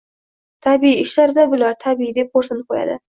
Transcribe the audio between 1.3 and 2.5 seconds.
bular, tabiiy!– deb